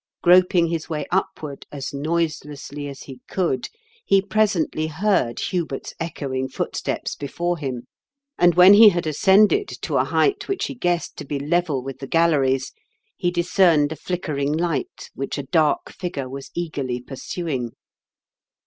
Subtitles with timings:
[0.23, 3.69] Groping his way upward as noiselessly as he could,
[4.03, 7.85] he presently heard Hubert's echoing footsteps before him,
[8.35, 10.11] and when he had ascended A LEGEND OF GUNDULPH'S TOWEB.
[10.11, 12.71] 105 to a height which he guessed to be level with the galleries
[13.15, 17.73] he discerned a flickering light which a dark figure was eagerly pursuing.